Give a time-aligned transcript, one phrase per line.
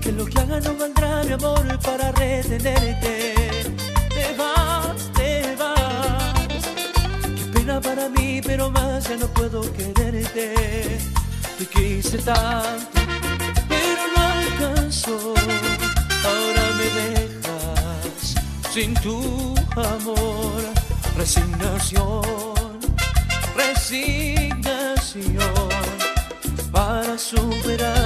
[0.00, 3.34] que lo que haga no valdrá mi amor para retenerte.
[4.08, 6.34] Te vas, te vas.
[7.36, 10.98] Qué pena para mí, pero más ya no puedo quererte.
[11.58, 13.00] Te quise tanto,
[13.68, 15.34] pero no alcanzó.
[16.24, 18.34] Ahora me dejas
[18.72, 20.62] sin tu amor.
[21.16, 22.22] Resignación,
[23.54, 24.60] resignación
[26.72, 27.99] para superar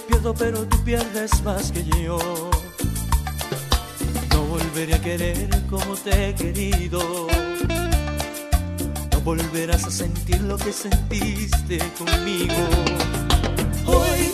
[0.00, 2.18] pierdo, pero tú pierdes más que yo.
[4.30, 7.26] No volveré a querer como te he querido.
[9.12, 12.54] No volverás a sentir lo que sentiste conmigo.
[13.86, 14.32] Hoy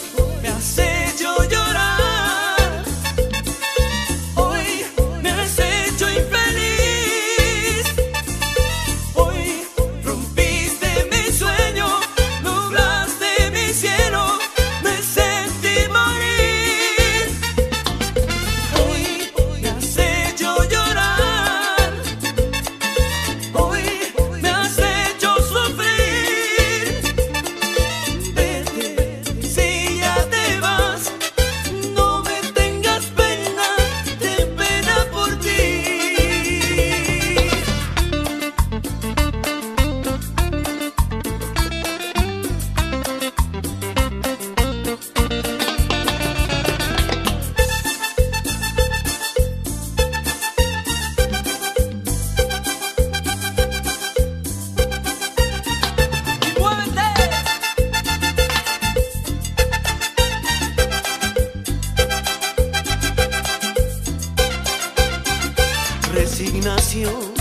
[66.12, 67.32] Resignación,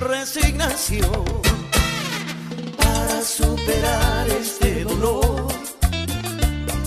[0.00, 1.24] resignación
[2.78, 5.46] para superar este dolor.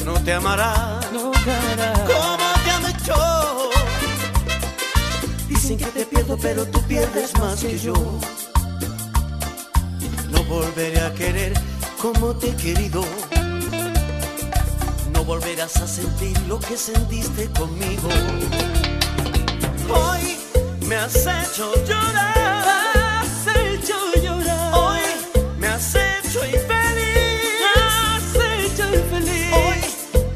[0.03, 1.93] No te amará No cara.
[2.07, 3.69] como te amé yo.
[5.47, 7.93] Dicen que te pierdo, pero tú pierdes más que yo.
[10.31, 11.53] No volveré a querer
[12.01, 13.05] como te he querido.
[15.13, 18.09] No volverás a sentir lo que sentiste conmigo.
[21.01, 22.65] Has hecho llorar.
[23.23, 24.73] Has hecho llorar.
[24.73, 25.01] Hoy
[25.57, 27.63] me has hecho infeliz.
[27.75, 29.53] has hecho infeliz.
[29.53, 29.79] Hoy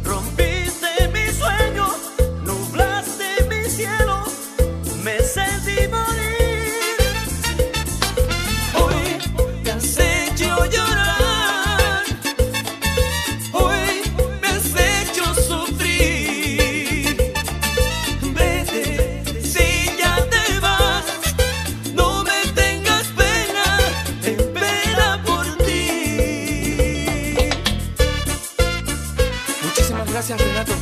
[0.05, 1.85] rompiste mi sueño,
[2.45, 4.23] nublaste mi cielo,
[5.03, 6.22] me sentí morir.
[30.25, 30.72] Gracias, Renata.